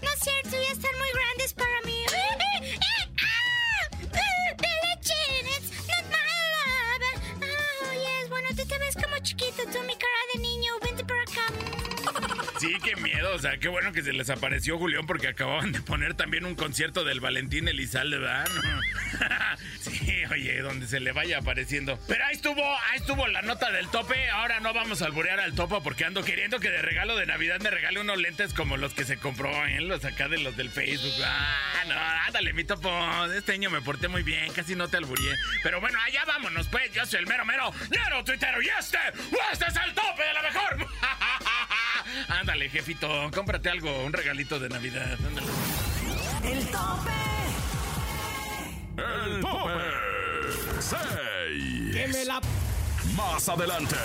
No 0.01 0.10
es 0.12 0.20
cierto, 0.20 0.51
ya 0.51 0.74
están 0.74 0.98
muy 0.98 1.10
grandes 1.13 1.54
para 1.54 1.82
mí. 1.86 2.01
Chiquito, 9.24 9.63
tú 9.72 9.80
mi 9.86 9.96
cara 9.96 10.11
Sí, 12.62 12.77
qué 12.84 12.96
miedo, 12.96 13.34
o 13.34 13.39
sea, 13.39 13.58
qué 13.58 13.70
bueno 13.70 13.91
que 13.91 14.03
se 14.03 14.13
les 14.13 14.30
apareció 14.30 14.77
Julián 14.77 15.08
porque 15.08 15.27
acababan 15.27 15.72
de 15.72 15.82
poner 15.82 16.13
también 16.13 16.46
un 16.46 16.53
concierto 16.53 17.03
del 17.03 17.20
Valentín 17.20 17.68
Elizalde, 17.68 18.20
¿verdad? 18.20 18.48
Sí, 19.80 20.24
oye, 20.32 20.62
donde 20.62 20.88
se 20.88 21.00
le 21.00 21.12
vaya 21.12 21.39
apareciendo. 21.39 22.00
Pero 22.08 22.24
ahí 22.24 22.36
estuvo, 22.36 22.63
ahí 22.63 22.98
estuvo 22.98 23.27
la 23.27 23.41
nota 23.41 23.72
del 23.72 23.88
tope. 23.89 24.30
Ahora 24.30 24.60
no 24.60 24.74
vamos 24.74 25.01
a 25.01 25.06
alburear 25.06 25.39
al 25.39 25.53
topo 25.53 25.82
porque 25.82 26.06
ando 26.06 26.24
queriendo 26.24 26.60
que 26.60 26.70
de 26.70 26.82
regalo 26.82 27.15
de 27.18 27.25
Navidad 27.25 27.60
me 27.62 27.72
regale 27.72 28.00
unos 28.00 28.18
lentes 28.18 28.53
como 28.53 28.77
los 28.77 28.94
que 28.94 29.06
se 29.06 29.18
compró, 29.18 29.50
¿eh? 29.65 29.82
Los 29.82 30.06
acá 30.06 30.27
de 30.27 30.38
los 30.38 30.56
del 30.56 30.70
Facebook. 30.70 31.13
Ah, 31.24 31.84
no, 31.88 31.96
ándale, 32.27 32.53
mi 32.53 32.63
topo. 32.63 32.91
Este 33.36 33.53
año 33.53 33.72
me 33.72 33.82
porté 33.82 34.08
muy 34.08 34.22
bien, 34.22 34.53
casi 34.53 34.75
no 34.75 34.88
te 34.88 34.98
albureé. 34.98 35.36
Pero 35.63 35.82
bueno, 35.82 36.00
allá 36.00 36.25
vámonos, 36.25 36.68
pues. 36.68 36.91
Yo 36.94 37.06
soy 37.06 37.20
el 37.22 37.27
mero 37.27 37.44
mero, 37.44 37.74
mero 37.89 38.24
tuitero 38.24 38.62
y 38.62 38.70
este, 38.70 38.98
este 39.51 39.65
es 39.65 39.75
el 39.88 39.94
tope 39.94 40.24
de 40.24 40.34
la 40.34 40.41
mejor. 40.44 40.88
Ándale, 42.27 42.70
jefito, 42.70 43.08
cómprate 43.34 43.70
algo, 43.70 44.03
un 44.03 44.13
regalito 44.13 44.60
de 44.60 44.70
Navidad. 44.70 45.18
Ándale. 45.25 45.48
El 46.44 46.65
tope. 46.68 47.12
el 48.98 49.41
tope. 49.41 49.72
6. 50.80 51.96
Que 51.96 52.08
me 52.08 52.25
la... 52.25 52.41
Más 53.15 53.50
adelante, 53.50 53.96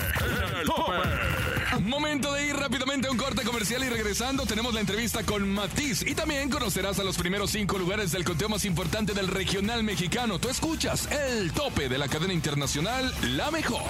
el 0.61 0.67
tope. 0.67 1.81
Momento 1.83 2.33
de 2.33 2.47
ir 2.47 2.57
rápidamente 2.57 3.07
a 3.09 3.11
un 3.11 3.19
corte 3.19 3.43
comercial 3.45 3.85
y 3.85 3.91
regresando 3.91 4.47
tenemos 4.47 4.73
la 4.73 4.81
entrevista 4.81 5.23
con 5.23 5.49
Matiz 5.53 6.03
y 6.03 6.15
también 6.15 6.49
conocerás 6.49 6.99
a 6.99 7.05
los 7.05 7.17
primeros 7.19 7.51
cinco 7.51 7.77
lugares 7.79 8.11
del 8.13 8.25
conteo 8.25 8.49
más 8.49 8.65
importante 8.65 9.13
del 9.13 9.29
regional 9.29 9.85
mexicano. 9.85 10.39
Tú 10.39 10.49
escuchas 10.49 11.09
el 11.13 11.53
tope 11.53 11.89
de 11.91 11.99
la 11.99 12.09
cadena 12.09 12.33
internacional 12.33 13.15
La 13.37 13.51
Mejor. 13.51 13.83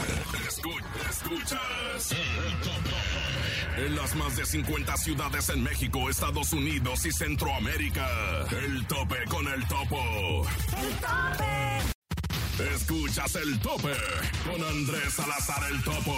Escu- 0.48 0.82
escuchas 1.08 2.12
el 2.12 2.60
tope. 2.60 2.90
En 3.76 3.94
las 3.94 4.14
más 4.14 4.34
de 4.36 4.46
50 4.46 4.96
ciudades 4.96 5.50
en 5.50 5.62
México, 5.62 6.08
Estados 6.08 6.52
Unidos 6.54 7.04
y 7.04 7.12
Centroamérica. 7.12 8.08
El 8.50 8.86
tope 8.86 9.16
con 9.28 9.46
el 9.46 9.68
topo. 9.68 10.46
El 10.78 10.94
tope. 10.96 12.74
Escuchas 12.74 13.36
el 13.36 13.60
tope 13.60 13.92
con 14.46 14.64
Andrés 14.64 15.12
Salazar 15.12 15.70
el 15.70 15.82
topo. 15.84 16.16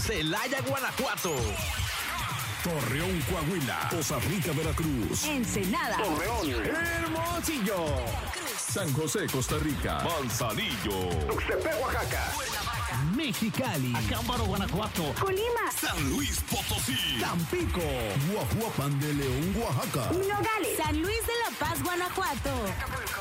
Celaya, 0.00 0.62
Guanajuato. 0.66 1.34
Torreón, 2.64 3.20
Coahuila. 3.30 3.88
Costa 3.90 4.18
Rica, 4.30 4.52
Veracruz. 4.52 5.24
Ensenada. 5.24 5.98
Hermosillo. 6.64 7.86
San 8.56 8.90
José, 8.94 9.26
Costa 9.30 9.56
Rica. 9.58 10.02
Manzanillo. 10.02 11.10
Mexicali. 13.14 13.94
Acámbaro, 13.94 14.44
Guanajuato. 14.44 15.14
Colima. 15.20 15.70
San 15.80 16.10
Luis 16.10 16.40
Potosí. 16.50 17.18
Tampico. 17.20 17.80
Guajuapan 18.32 18.98
de 19.00 19.14
León, 19.14 19.54
Oaxaca. 19.56 20.10
Nogales. 20.12 20.76
San 20.76 21.00
Luis 21.00 21.20
de 21.26 21.32
la 21.44 21.58
Paz, 21.58 21.82
Guanajuato. 21.82 22.50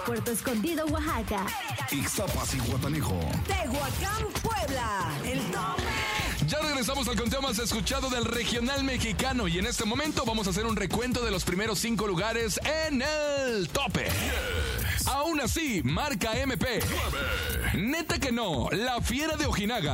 Puerto 0.05 0.31
Escondido, 0.31 0.85
Oaxaca. 0.87 1.45
Ixtapas 1.91 2.53
y 2.55 2.59
Guatanejo. 2.59 3.19
Tehuacán, 3.47 4.25
Puebla. 4.41 5.11
El 5.25 5.39
tope. 5.51 5.83
Ya 6.47 6.59
regresamos 6.59 7.07
al 7.09 7.17
conteo 7.17 7.41
más 7.41 7.59
escuchado 7.59 8.09
del 8.09 8.23
regional 8.23 8.83
mexicano 8.83 9.49
y 9.49 9.57
en 9.59 9.65
este 9.65 9.83
momento 9.83 10.23
vamos 10.25 10.47
a 10.47 10.51
hacer 10.51 10.65
un 10.65 10.77
recuento 10.77 11.25
de 11.25 11.31
los 11.31 11.43
primeros 11.43 11.79
cinco 11.79 12.07
lugares 12.07 12.57
en 12.87 13.01
el 13.01 13.67
tope. 13.67 14.07
Aún 15.07 15.39
así, 15.41 15.81
marca 15.83 16.37
MP. 16.37 16.79
Neta 17.75 18.19
que 18.19 18.31
no, 18.31 18.69
la 18.71 19.01
fiera 19.01 19.35
de 19.35 19.45
Ojinaga. 19.45 19.93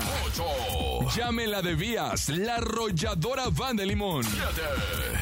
Llame 1.15 1.47
la 1.47 1.61
de 1.61 1.75
Vías, 1.75 2.29
la 2.29 2.55
arrolladora 2.55 3.45
Van 3.49 3.75
de 3.75 3.85
Limón. 3.85 4.25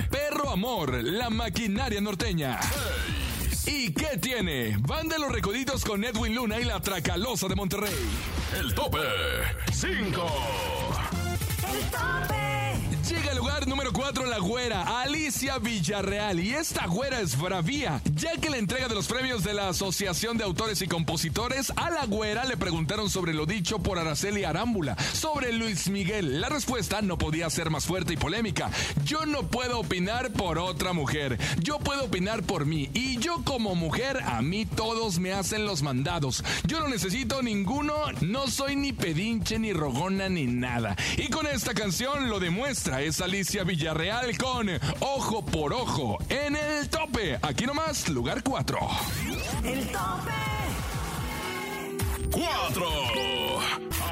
Perro 0.09 0.49
Amor, 0.49 1.03
la 1.03 1.29
maquinaria 1.29 2.01
norteña. 2.01 2.59
¿Y 3.65 3.93
qué 3.93 4.17
tiene? 4.17 4.75
Van 4.79 5.07
de 5.07 5.19
los 5.19 5.31
Recoditos 5.31 5.83
con 5.83 6.03
Edwin 6.03 6.35
Luna 6.35 6.59
y 6.59 6.63
la 6.63 6.79
Tracalosa 6.79 7.47
de 7.47 7.55
Monterrey. 7.55 7.93
El 8.59 8.73
tope. 8.73 8.99
5. 9.71 9.99
El 11.71 11.89
tope. 11.89 12.40
Llega 13.11 13.31
al 13.31 13.37
lugar 13.39 13.67
número 13.67 13.91
4 13.91 14.25
la 14.25 14.39
güera, 14.39 15.01
Alicia 15.01 15.57
Villarreal. 15.57 16.39
Y 16.39 16.53
esta 16.53 16.87
güera 16.87 17.19
es 17.19 17.37
bravía, 17.37 18.01
ya 18.15 18.31
que 18.37 18.49
la 18.49 18.57
entrega 18.57 18.87
de 18.87 18.95
los 18.95 19.07
premios 19.07 19.43
de 19.43 19.53
la 19.53 19.67
Asociación 19.67 20.37
de 20.37 20.45
Autores 20.45 20.81
y 20.81 20.87
Compositores 20.87 21.73
a 21.75 21.89
la 21.89 22.05
güera 22.05 22.45
le 22.45 22.55
preguntaron 22.55 23.09
sobre 23.09 23.33
lo 23.33 23.45
dicho 23.45 23.79
por 23.79 23.99
Araceli 23.99 24.45
Arámbula, 24.45 24.95
sobre 25.11 25.51
Luis 25.51 25.89
Miguel. 25.89 26.39
La 26.39 26.47
respuesta 26.47 27.01
no 27.01 27.17
podía 27.17 27.49
ser 27.49 27.69
más 27.69 27.85
fuerte 27.85 28.13
y 28.13 28.17
polémica. 28.17 28.71
Yo 29.03 29.25
no 29.25 29.43
puedo 29.43 29.81
opinar 29.81 30.31
por 30.31 30.57
otra 30.57 30.93
mujer, 30.93 31.37
yo 31.59 31.79
puedo 31.79 32.05
opinar 32.05 32.43
por 32.43 32.65
mí. 32.65 32.89
Y 32.93 33.17
yo 33.17 33.41
como 33.43 33.75
mujer, 33.75 34.21
a 34.23 34.41
mí 34.41 34.65
todos 34.65 35.19
me 35.19 35.33
hacen 35.33 35.65
los 35.65 35.81
mandados. 35.81 36.45
Yo 36.65 36.79
no 36.79 36.87
necesito 36.87 37.41
ninguno, 37.41 37.93
no 38.21 38.47
soy 38.47 38.77
ni 38.77 38.93
pedinche, 38.93 39.59
ni 39.59 39.73
rogona, 39.73 40.29
ni 40.29 40.45
nada. 40.45 40.95
Y 41.17 41.27
con 41.27 41.45
esta 41.45 41.73
canción 41.73 42.29
lo 42.29 42.39
demuestra, 42.39 43.00
es 43.05 43.19
Alicia 43.19 43.63
Villarreal 43.63 44.37
con 44.37 44.69
Ojo 44.99 45.43
por 45.43 45.73
Ojo 45.73 46.17
en 46.29 46.55
el 46.55 46.87
tope. 46.87 47.39
Aquí 47.41 47.65
nomás, 47.65 48.07
lugar 48.09 48.43
4. 48.43 48.77
El 49.63 49.87
tope. 49.87 50.31
4. 52.31 52.87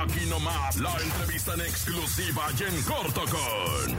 Aquí 0.02 0.26
nomás 0.28 0.78
la 0.78 0.94
entrevista 0.98 1.54
en 1.54 1.62
exclusiva 1.62 2.48
y 2.60 2.64
en 2.64 2.82
corto 2.84 3.22
con. 3.26 3.98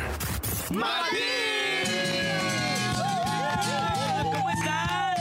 ¿Cómo 4.33 4.51
están? 4.51 5.15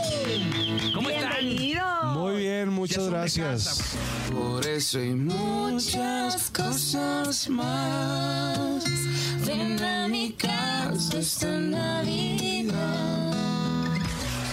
¿Cómo 0.95 1.09
están? 1.09 1.35
Bienvenido. 1.39 2.03
Muy 2.13 2.37
bien, 2.37 2.69
muchas 2.69 3.07
gracias. 3.09 3.97
Por 4.31 4.65
eso 4.65 4.97
hay 4.97 5.13
muchas 5.13 6.49
cosas 6.49 7.49
más. 7.49 9.18
Ven 9.49 9.83
a 9.83 10.07
mi 10.07 10.31
casa 10.33 11.17
esta 11.17 11.47
Navidad. 11.47 12.75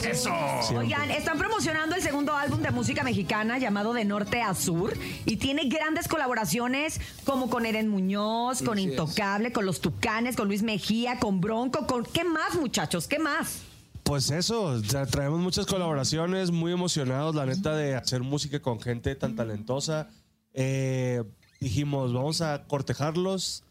Eso. 0.02 0.32
Oigan, 0.74 1.10
están 1.10 1.36
promocionando 1.36 1.96
el 1.96 2.00
segundo 2.00 2.32
álbum 2.32 2.62
de 2.62 2.70
música 2.70 3.04
mexicana 3.04 3.58
llamado 3.58 3.92
De 3.92 4.06
Norte 4.06 4.40
a 4.40 4.54
Sur 4.54 4.96
y 5.26 5.36
tiene 5.36 5.68
grandes 5.68 6.08
colaboraciones 6.08 6.98
como 7.24 7.50
con 7.50 7.66
Eren 7.66 7.88
Muñoz, 7.88 8.62
con 8.62 8.78
Así 8.78 8.86
es. 8.86 8.92
Intocable, 8.92 9.52
con 9.52 9.66
Los 9.66 9.82
Tucanes, 9.82 10.34
con 10.34 10.48
Luis 10.48 10.62
Mejía, 10.62 11.18
con 11.18 11.42
Bronco, 11.42 11.86
con 11.86 12.02
¿qué 12.06 12.24
más, 12.24 12.54
muchachos? 12.54 13.06
¿Qué 13.06 13.18
más? 13.18 13.64
Pues 14.02 14.30
eso, 14.30 14.80
traemos 15.10 15.40
muchas 15.40 15.66
colaboraciones, 15.66 16.50
muy 16.50 16.72
emocionados, 16.72 17.34
la 17.34 17.44
neta, 17.44 17.76
de 17.76 17.96
hacer 17.96 18.22
música 18.22 18.62
con 18.62 18.80
gente 18.80 19.14
tan 19.14 19.36
talentosa. 19.36 20.08
Eh, 20.54 21.22
dijimos, 21.60 22.14
vamos 22.14 22.40
a 22.40 22.64
cortejarlos, 22.66 23.65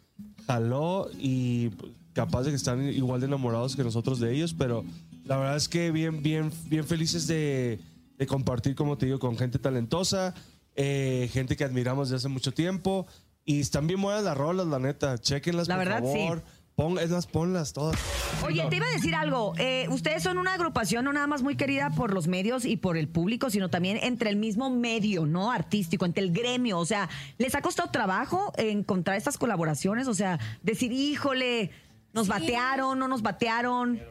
jaló 0.48 1.10
y 1.19 1.72
capaz 2.13 2.43
de 2.43 2.51
que 2.51 2.55
están 2.55 2.81
igual 2.89 3.19
de 3.19 3.27
enamorados 3.27 3.75
que 3.75 3.84
nosotros 3.84 4.19
de 4.19 4.34
ellos, 4.34 4.53
pero 4.57 4.86
la 5.25 5.38
verdad 5.38 5.57
es 5.57 5.67
que 5.67 5.91
bien, 5.91 6.24
bien, 6.24 6.51
bien 6.67 6.86
felices 6.86 7.27
de, 7.27 7.79
de 8.17 8.27
compartir, 8.27 8.75
como 8.75 8.98
te 8.98 9.07
digo, 9.07 9.19
con 9.19 9.38
gente 9.38 9.60
talentosa, 9.60 10.34
eh, 10.75 11.29
gente 11.34 11.55
que 11.55 11.63
admiramos 11.63 12.10
desde 12.10 12.17
hace 12.17 12.29
mucho 12.29 12.53
tiempo. 12.53 13.07
Y 13.48 13.60
están 13.60 13.86
bien 13.86 14.01
buenas 14.01 14.24
las 14.24 14.36
rolas, 14.36 14.65
la 14.65 14.79
neta. 14.79 15.19
Chequenlas, 15.19 15.67
La 15.67 15.75
por 15.75 15.86
verdad, 15.86 16.03
sí. 16.12 16.27
Pon, 16.75 17.00
es 17.00 17.10
más, 17.10 17.25
ponlas 17.25 17.72
todas. 17.72 17.98
Oye, 18.44 18.65
te 18.70 18.75
iba 18.75 18.86
a 18.86 18.89
decir 18.89 19.15
algo. 19.15 19.53
eh, 19.58 19.88
ustedes 19.89 20.22
son 20.22 20.38
una 20.38 20.53
agrupación 20.55 21.05
no 21.05 21.13
nada 21.13 21.25
más 21.25 21.41
muy 21.41 21.55
querida 21.55 21.89
por 21.91 22.13
los 22.13 22.27
medios 22.27 22.65
y 22.65 22.75
por 22.75 22.98
el 22.98 23.08
público, 23.08 23.50
sino 23.50 23.70
también 23.70 23.98
entre 24.01 24.29
el 24.29 24.36
mismo 24.36 24.70
medio, 24.70 25.25
¿no? 25.25 25.51
Artístico, 25.51 26.03
entre 26.05 26.24
el 26.24 26.34
gremio. 26.34 26.77
O 26.77 26.86
sea, 26.86 27.08
¿les 27.38 27.55
ha 27.55 27.62
costado 27.62 27.91
trabajo 27.91 28.51
encontrar 28.58 29.15
estas 29.15 29.38
colaboraciones? 29.38 30.10
O 30.10 30.13
sea, 30.13 30.38
decir, 30.63 30.91
híjole, 30.91 31.72
nos 32.12 32.27
batearon, 32.27 33.00
no 33.00 33.08
nos 33.08 33.22
batearon. 33.22 34.01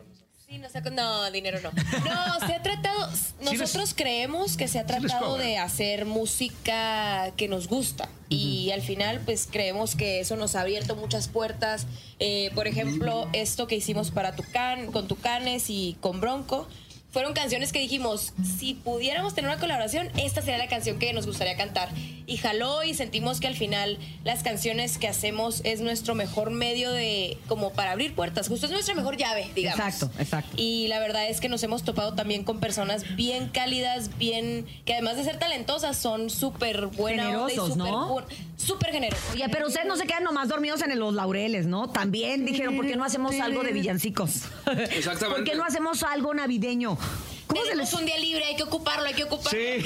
Sí, 0.54 0.60
no, 0.60 0.68
saco- 0.70 0.90
no, 0.90 1.30
dinero 1.32 1.58
no. 1.62 1.70
No, 1.72 2.46
se 2.46 2.54
ha 2.54 2.62
tratado, 2.62 3.10
nosotros 3.42 3.92
creemos 3.94 4.56
que 4.56 4.68
se 4.68 4.78
ha 4.78 4.86
tratado 4.86 5.36
de 5.36 5.58
hacer 5.58 6.04
música 6.06 7.32
que 7.36 7.48
nos 7.48 7.66
gusta 7.68 8.08
y 8.28 8.70
al 8.70 8.80
final 8.82 9.20
pues 9.24 9.48
creemos 9.50 9.96
que 9.96 10.20
eso 10.20 10.36
nos 10.36 10.54
ha 10.54 10.60
abierto 10.60 10.94
muchas 10.96 11.26
puertas. 11.28 11.86
Eh, 12.20 12.50
por 12.54 12.68
ejemplo, 12.68 13.28
esto 13.32 13.66
que 13.66 13.74
hicimos 13.76 14.10
para 14.12 14.36
Tucán, 14.36 14.92
con 14.92 15.08
Tucanes 15.08 15.70
y 15.70 15.96
con 16.00 16.20
Bronco. 16.20 16.68
Fueron 17.14 17.32
canciones 17.32 17.70
que 17.70 17.78
dijimos, 17.78 18.32
si 18.58 18.74
pudiéramos 18.74 19.36
tener 19.36 19.48
una 19.48 19.60
colaboración, 19.60 20.08
esta 20.16 20.40
sería 20.40 20.58
la 20.58 20.66
canción 20.66 20.98
que 20.98 21.12
nos 21.12 21.26
gustaría 21.28 21.56
cantar. 21.56 21.88
Y 22.26 22.38
jaló 22.38 22.82
y 22.82 22.92
sentimos 22.92 23.38
que 23.38 23.46
al 23.46 23.54
final 23.54 23.98
las 24.24 24.42
canciones 24.42 24.98
que 24.98 25.06
hacemos 25.06 25.60
es 25.62 25.80
nuestro 25.80 26.16
mejor 26.16 26.50
medio 26.50 26.90
de, 26.90 27.38
como 27.46 27.72
para 27.72 27.92
abrir 27.92 28.16
puertas, 28.16 28.48
justo 28.48 28.66
es 28.66 28.72
nuestra 28.72 28.96
mejor 28.96 29.16
llave, 29.16 29.48
digamos. 29.54 29.78
Exacto, 29.78 30.10
exacto. 30.18 30.56
Y 30.56 30.88
la 30.88 30.98
verdad 30.98 31.28
es 31.28 31.40
que 31.40 31.48
nos 31.48 31.62
hemos 31.62 31.84
topado 31.84 32.14
también 32.14 32.42
con 32.42 32.58
personas 32.58 33.04
bien 33.14 33.48
cálidas, 33.48 34.18
bien, 34.18 34.66
que 34.84 34.94
además 34.94 35.16
de 35.16 35.22
ser 35.22 35.38
talentosas, 35.38 35.96
son 35.96 36.30
súper 36.30 36.86
buenas. 36.86 37.26
Generosos, 37.26 37.76
¿no? 37.76 38.24
Súper 38.56 38.90
generosos. 38.90 39.34
Oye, 39.34 39.48
pero 39.50 39.68
ustedes 39.68 39.86
no 39.86 39.96
se 39.96 40.06
quedan 40.06 40.24
nomás 40.24 40.48
dormidos 40.48 40.82
en 40.82 40.98
los 40.98 41.14
laureles, 41.14 41.66
¿no? 41.66 41.90
También 41.90 42.44
dijeron, 42.44 42.74
¿por 42.74 42.86
qué 42.88 42.96
no 42.96 43.04
hacemos 43.04 43.38
algo 43.38 43.62
de 43.62 43.72
villancicos? 43.72 44.46
Exactamente. 44.90 45.26
¿Por 45.28 45.44
qué 45.44 45.54
no 45.54 45.64
hacemos 45.64 46.02
algo 46.02 46.34
navideño? 46.34 46.98
¿Cómo 47.46 47.64
se 47.64 47.76
les... 47.76 47.92
un 47.92 48.06
día 48.06 48.18
libre, 48.18 48.44
hay 48.44 48.56
que 48.56 48.62
ocuparlo, 48.62 49.06
hay 49.06 49.14
que 49.14 49.24
ocuparlo. 49.24 49.58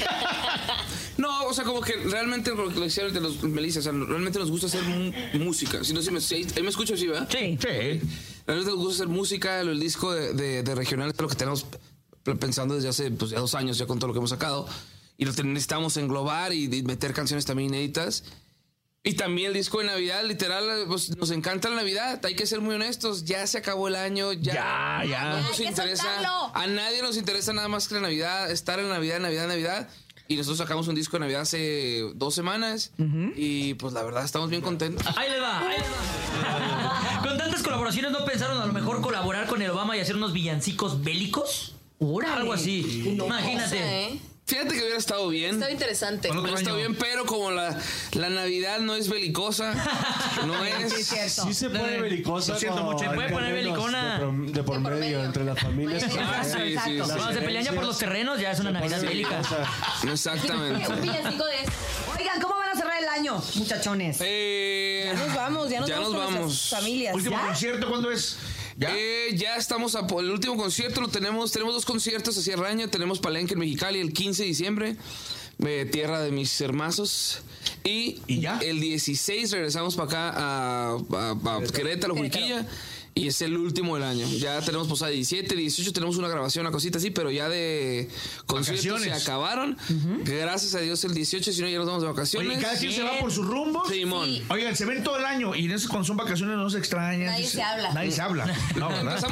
No, 1.19 1.47
o 1.47 1.53
sea, 1.53 1.65
como 1.65 1.81
que 1.81 1.95
realmente 1.97 2.55
lo 2.55 2.69
que 2.73 2.79
decía 2.79 3.03
ahorita 3.03 3.19
los 3.19 3.43
Melissa, 3.43 3.81
o 3.81 3.83
sea, 3.83 3.91
realmente 3.91 4.39
nos 4.39 4.53
gusta 4.53 4.69
hacer 4.69 4.83
música. 5.35 5.83
Si 5.83 5.93
no, 5.93 6.01
si 6.01 6.13
me, 6.13 6.21
si, 6.21 6.47
ahí 6.57 6.63
me 6.63 6.69
escucho, 6.69 6.97
¿sí, 6.97 7.09
verdad? 7.09 7.29
Sí. 7.29 7.59
Realmente 8.47 8.71
nos 8.71 8.77
gusta 8.77 9.03
hacer 9.03 9.09
música, 9.09 9.61
el 9.61 9.81
disco 9.81 10.15
de, 10.15 10.33
de, 10.33 10.63
de 10.63 10.75
regional 10.77 11.11
es 11.11 11.21
lo 11.21 11.29
que 11.29 11.35
tenemos 11.35 11.67
pensando 12.23 12.77
desde 12.77 12.89
hace 12.89 13.11
pues, 13.11 13.33
ya 13.33 13.41
dos 13.41 13.57
años, 13.57 13.79
ya 13.79 13.87
con 13.87 13.99
todo 13.99 14.09
lo 14.09 14.15
que 14.15 14.19
hemos 14.19 14.31
sacado. 14.31 14.69
Y 15.17 15.25
lo 15.25 15.33
necesitamos 15.33 15.97
englobar 15.97 16.53
y, 16.53 16.65
y 16.73 16.83
meter 16.83 17.13
canciones 17.13 17.45
también 17.45 17.71
inéditas. 17.71 18.23
Y 19.09 19.15
también 19.15 19.49
el 19.49 19.55
disco 19.55 19.79
de 19.79 19.85
Navidad, 19.87 20.23
literal, 20.25 20.85
pues, 20.87 21.17
nos 21.17 21.31
encanta 21.31 21.71
la 21.71 21.77
Navidad. 21.77 22.21
Hay 22.27 22.35
que 22.37 22.47
ser 22.47 22.61
muy 22.61 22.75
honestos. 22.75 23.25
Ya 23.25 23.47
se 23.47 23.57
acabó 23.57 23.89
el 23.89 23.97
año. 23.97 24.35
Ya, 24.35 24.53
Ya, 24.53 25.05
ya. 25.09 25.29
No 25.31 25.41
nos 25.49 25.61
interesa. 25.61 26.03
soltarlo. 26.03 26.51
A 26.55 26.67
nadie 26.67 27.01
nos 27.01 27.17
interesa 27.17 27.53
nada 27.55 27.69
más 27.69 27.89
que 27.89 27.95
la 27.95 28.03
Navidad. 28.03 28.51
Estar 28.51 28.79
en 28.81 28.89
Navidad, 28.91 29.19
Navidad, 29.21 29.49
Navidad. 29.49 29.89
Y 30.31 30.37
nosotros 30.37 30.59
sacamos 30.59 30.89
un 30.89 30.95
disco 30.95 31.17
de 31.17 31.21
Navidad 31.21 31.41
hace 31.41 32.03
dos 32.17 32.35
semanas. 32.35 32.93
Y 33.35 33.73
pues 33.75 33.95
la 33.95 34.03
verdad, 34.03 34.25
estamos 34.27 34.51
bien 34.51 34.61
contentos. 34.61 35.07
Ahí 35.17 35.31
le 35.31 35.41
va, 35.41 35.59
ahí 35.61 35.79
le 35.79 35.85
va. 35.89 37.23
Con 37.23 37.39
tantas 37.39 37.63
colaboraciones, 37.63 38.11
¿no 38.13 38.27
pensaron 38.27 38.61
a 38.61 38.67
lo 38.67 38.73
mejor 38.75 39.01
colaborar 39.01 39.47
con 39.47 39.63
el 39.63 39.71
Obama 39.71 39.97
y 39.97 40.01
hacer 40.01 40.17
unos 40.17 40.35
villancicos 40.35 41.03
bélicos? 41.03 41.77
Órale. 41.99 42.35
Algo 42.43 42.53
así. 42.53 43.17
Imagínate. 43.19 43.79
¿eh? 44.13 44.21
Fíjate 44.49 44.71
que 44.75 44.81
hubiera 44.81 44.97
estado 44.97 45.29
bien. 45.29 45.57
Está 45.57 45.71
interesante. 45.71 46.31
Hubiera 46.31 46.59
estado 46.59 46.79
bien, 46.79 46.95
pero 46.97 47.27
como 47.27 47.51
la, 47.51 47.79
la 48.15 48.31
Navidad 48.31 48.79
no 48.81 48.95
es 48.95 49.11
belicosa, 49.11 49.75
no 50.47 50.55
Sí, 50.65 50.71
es 50.85 50.93
es. 50.95 51.07
cierto. 51.07 51.43
Sí 51.45 51.53
se 51.55 51.69
pone 51.69 52.01
belicosa. 52.01 52.55
Lo 52.55 52.59
siento 52.59 52.83
mucho, 52.83 53.11
hay 53.11 53.15
puede 53.15 53.29
poner 53.29 53.53
belicona. 53.53 54.19
De, 54.19 54.63
por 54.63 54.81
medio, 54.81 55.23
entre 55.23 55.45
las 55.45 55.61
familias. 55.61 56.03
Ah, 56.19 56.43
sí, 56.43 56.77
sí, 56.77 56.79
sí. 56.85 56.97
Cuando 56.99 57.33
se 57.33 57.41
pelean 57.43 57.65
ya 57.65 57.73
por 57.75 57.85
los 57.85 57.99
terrenos, 57.99 58.41
ya 58.41 58.53
es 58.53 58.61
una 58.61 58.71
Navidad 58.73 59.03
bélica. 59.03 59.41
Exactamente. 60.11 60.89
Un 60.93 61.01
villancico 61.03 61.45
de 61.45 61.61
eso. 61.63 61.73
Oigan, 62.19 62.41
¿cómo 62.41 62.57
van 62.57 62.71
a 62.71 62.75
cerrar 62.75 63.03
el 63.03 63.09
año, 63.09 63.43
muchachones? 63.57 64.19
Eh, 64.21 65.05
Ya 65.07 65.27
nos 65.27 65.35
vamos, 65.35 65.69
ya 65.71 65.81
nos 65.81 65.89
Ya 65.91 65.97
vamos 65.97 66.13
nos 66.13 66.23
con 66.25 66.35
vamos. 66.35 66.47
nuestras 66.49 66.81
familias. 66.81 67.15
Último 67.15 67.37
¿Ya? 67.37 67.47
concierto, 67.47 67.89
¿cuándo 67.89 68.11
es? 68.11 68.37
¿Ya? 68.79 68.95
Eh, 68.97 69.35
ya 69.37 69.57
estamos 69.57 69.97
a 69.97 70.07
por 70.07 70.23
el 70.23 70.31
último 70.31 70.57
concierto, 70.57 71.01
lo 71.01 71.09
tenemos, 71.09 71.51
tenemos 71.51 71.75
dos 71.75 71.85
conciertos 71.85 72.39
hacia 72.39 72.55
Raña, 72.57 72.89
tenemos 72.89 73.19
Palenque 73.19 73.55
en 73.55 73.59
Mexicali 73.61 73.99
el 73.99 74.13
15 74.13 74.43
de 74.45 74.49
diciembre, 74.49 74.97
eh, 75.67 75.89
tierra 75.91 76.21
de 76.21 76.31
mis 76.31 76.61
hermasos, 76.61 77.41
y, 77.83 78.21
¿Y 78.29 78.39
ya? 78.41 78.59
el 78.63 78.81
16 78.81 79.51
regresamos 79.51 79.97
para 79.97 80.07
acá 80.09 80.33
a, 80.37 80.97
a- 81.13 81.57
a 81.57 81.63
Querétaro, 81.73 82.15
Juiquilla, 82.15 82.67
y 83.15 83.29
es 83.29 83.43
el 83.43 83.57
último 83.57 83.95
del 83.97 84.05
año. 84.05 84.27
Ya 84.39 84.61
tenemos 84.61 84.87
posada 84.89 85.11
17, 85.11 85.55
18, 85.57 85.93
tenemos 85.93 86.17
una 86.17 86.29
grabación, 86.29 86.65
una 86.67 86.73
cosita 86.73 86.99
así, 86.99 87.11
pero 87.11 87.31
ya 87.31 87.49
de 87.49 88.09
conciertos 88.47 89.03
se 89.03 89.13
acabaron. 89.13 89.77
Gracias 90.25 90.75
a 90.75 90.81
Dios 90.81 91.03
el 91.05 91.15
18, 91.15 91.53
si 91.53 91.61
no 91.63 91.69
ya 91.69 91.79
nos 91.79 91.87
vamos 91.87 92.03
de 92.03 92.09
vacaciones. 92.09 92.49
Oye, 92.53 92.61
cada 92.61 92.79
quien 92.79 92.93
se 92.93 93.03
va 93.03 93.19
por 93.21 93.33
sus 93.33 93.47
rumbos. 93.47 93.89
Simón. 93.89 94.29
Sí. 94.29 94.43
Oigan, 94.51 94.77
se 94.77 94.85
ven 94.85 95.03
todo 95.03 95.17
el 95.19 95.25
año 95.25 95.55
y 95.55 95.65
en 95.67 95.73
eso 95.73 95.89
cuando 95.89 96.07
son 96.07 96.17
vacaciones 96.17 96.57
no 96.57 96.71
se 96.71 96.79
extrañan. 96.79 97.27
Nadie 97.27 97.47
se 97.47 97.63
habla. 97.63 97.93
Nadie 97.93 98.13
se 98.13 98.21
habla. 98.23 98.47
No, 98.77 98.89
¿verdad? 98.89 99.25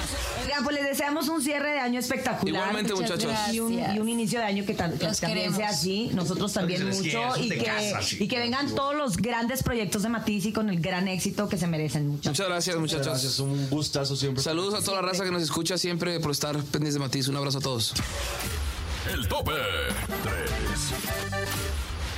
Oigan, 0.45 0.64
pues 0.64 0.76
les 0.76 0.85
deseamos 0.85 1.28
un 1.28 1.42
cierre 1.42 1.71
de 1.73 1.78
año 1.78 2.00
espectacular. 2.00 2.54
Igualmente, 2.54 2.92
Muchas 2.95 3.11
muchachos. 3.11 3.30
gracias. 3.30 3.54
Y 3.54 3.61
un, 3.61 3.73
y 3.73 3.99
un 4.00 4.09
inicio 4.09 4.38
de 4.40 4.45
año 4.47 4.64
que, 4.66 4.75
tan- 4.75 4.92
que 4.92 5.06
también 5.06 5.28
queremos. 5.35 5.56
sea 5.56 5.68
así. 5.68 6.11
Nosotros 6.12 6.52
también 6.52 6.87
mucho. 6.88 7.00
quiere, 7.02 7.45
y, 7.45 7.49
que, 7.49 7.64
casa, 7.64 8.02
sí. 8.02 8.16
y 8.21 8.28
que 8.28 8.38
vengan 8.38 8.75
todos 8.75 8.95
los 8.97 9.16
grandes 9.16 9.62
proyectos 9.62 10.02
de 10.02 10.09
Matiz 10.09 10.45
y 10.47 10.52
con 10.52 10.68
el 10.71 10.80
gran 10.80 11.06
éxito 11.09 11.49
que 11.49 11.56
se 11.56 11.66
merecen. 11.66 12.09
Muchas 12.09 12.33
Muchas 12.33 12.49
gracias, 12.49 12.76
muchachos. 12.76 13.06
Gracias, 13.06 13.40
un 13.66 13.70
gustazo 13.70 14.16
siempre. 14.16 14.42
Saludos 14.42 14.75
a 14.75 14.85
toda 14.85 15.02
la 15.02 15.08
raza 15.08 15.25
que 15.25 15.30
nos 15.30 15.42
escucha 15.42 15.76
siempre 15.76 16.20
por 16.20 16.30
estar 16.30 16.56
pendientes 16.56 16.94
de 16.94 17.00
Matiz. 17.00 17.28
Un 17.28 17.37
abrazo 17.37 17.58
a 17.58 17.61
todos. 17.61 17.94
El 19.12 19.28
tope 19.28 19.52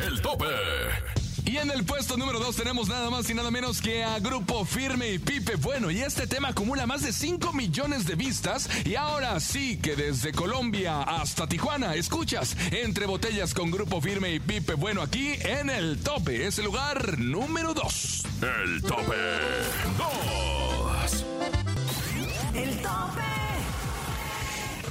3. 0.01 0.09
El 0.09 0.23
tope. 0.23 0.47
Y 1.45 1.57
en 1.57 1.71
el 1.71 1.85
puesto 1.85 2.19
número 2.19 2.41
2 2.41 2.57
tenemos 2.57 2.89
nada 2.89 3.09
más 3.09 3.31
y 3.31 3.35
nada 3.35 3.51
menos 3.51 3.81
que 3.81 4.05
a 4.05 4.19
Grupo 4.19 4.67
Firme 4.67 5.13
y 5.13 5.19
Pipe 5.19 5.57
Bueno. 5.57 5.91
Y 5.91 6.01
este 6.01 6.27
tema 6.27 6.49
acumula 6.49 6.87
más 6.87 7.03
de 7.03 7.13
5 7.13 7.55
millones 7.55 8.07
de 8.07 8.17
vistas. 8.17 8.69
Y 8.85 8.97
ahora 8.97 9.41
sí 9.41 9.79
que 9.79 9.97
desde 9.97 10.33
Colombia 10.33 11.03
hasta 11.03 11.49
Tijuana 11.49 11.95
escuchas 11.95 12.55
Entre 12.71 13.07
Botellas 13.07 13.55
con 13.55 13.71
Grupo 13.71 14.01
Firme 14.03 14.35
y 14.35 14.41
Pipe 14.41 14.75
Bueno 14.75 15.01
aquí 15.01 15.33
en 15.41 15.71
el 15.71 15.99
tope. 15.99 16.47
Es 16.47 16.59
el 16.59 16.67
lugar 16.67 17.19
número 17.19 17.73
2. 17.73 18.23
El 18.43 18.83
tope 18.83 19.17
2. 19.97 20.48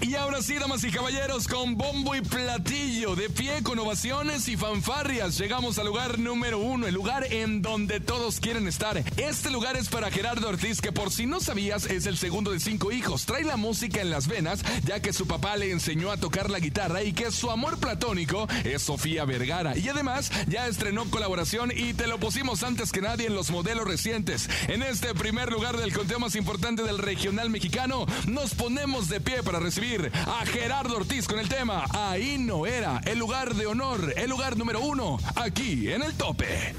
Y 0.02 0.14
ahora 0.16 0.42
sí, 0.42 0.56
damas 0.56 0.84
y 0.84 0.92
caballeros, 0.92 1.48
con 1.48 1.76
bombo 1.76 2.16
y 2.16 2.22
platillo, 2.22 3.16
de 3.16 3.30
pie 3.30 3.64
con 3.64 3.80
ovaciones 3.80 4.48
y 4.48 4.56
fanfarrias, 4.56 5.38
llegamos 5.38 5.80
al 5.80 5.88
lugar 5.88 6.20
número 6.20 6.60
uno, 6.60 6.86
el 6.86 6.94
lugar 6.94 7.26
en 7.34 7.64
donde 7.64 8.00
todos 8.00 8.40
quieren 8.40 8.68
estar. 8.68 9.04
Este 9.18 9.50
lugar 9.50 9.76
es 9.76 9.90
para 9.90 10.12
Gerardo 10.12 10.50
Ortiz, 10.50 10.82
que 10.82 10.92
por 10.92 11.12
si 11.12 11.26
no 11.26 11.40
sabías, 11.40 11.88
es 11.88 12.06
el 12.06 12.18
segundo 12.18 12.52
de 12.52 12.60
cinco 12.60 12.92
hijos. 12.92 13.26
Trae 13.26 13.44
la 13.44 13.58
música 13.58 14.00
en 14.02 14.12
las 14.12 14.28
venas, 14.28 14.64
ya 14.86 15.02
que 15.02 15.14
su 15.14 15.26
papá 15.26 15.58
le 15.58 15.72
enseñó 15.72 16.12
a 16.12 16.18
tocar 16.18 16.52
la 16.52 16.60
guitarra 16.60 17.02
y 17.02 17.14
que 17.14 17.32
su 17.32 17.50
amor 17.50 17.80
platónico 17.80 18.48
es 18.64 18.84
Sofía 18.84 19.26
Vergara. 19.26 19.76
Y 19.78 19.90
además, 19.90 20.32
ya 20.48 20.68
estrenó 20.68 21.10
colaboración 21.10 21.72
y 21.76 21.94
te 21.94 22.08
lo 22.08 22.20
pusimos 22.20 22.62
antes 22.64 22.92
que 22.92 23.02
nadie 23.02 23.28
en 23.28 23.36
los 23.36 23.50
modelos 23.50 23.88
recientes. 23.88 24.48
En 24.68 24.84
este 24.84 25.16
primer 25.16 25.52
lugar 25.52 25.76
del 25.78 25.94
conteo 25.94 26.20
más 26.20 26.36
importante 26.36 26.84
del 26.84 27.00
regional 27.00 27.50
mexicano, 27.50 28.06
nos 28.28 28.54
ponemos 28.54 29.10
de 29.10 29.22
pie 29.22 29.42
para 29.42 29.60
recibir 29.60 29.87
a 29.96 30.46
Gerardo 30.46 30.98
Ortiz 30.98 31.28
con 31.28 31.40
el 31.40 31.48
tema 31.48 31.86
Ahí 31.94 32.38
no 32.38 32.66
era, 32.66 33.00
el 33.06 33.18
lugar 33.18 33.56
de 33.56 33.68
honor, 33.68 34.14
el 34.18 34.30
lugar 34.30 34.58
número 34.58 34.82
uno, 34.82 35.18
aquí 35.36 35.92
en 35.92 36.04
el 36.04 36.14
tope. 36.16 36.74